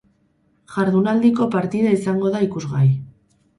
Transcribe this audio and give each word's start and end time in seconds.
Jardunaldiko 0.75 1.47
partida 1.57 1.93
izango 1.99 2.35
da 2.39 2.43
ikusgai. 2.49 2.85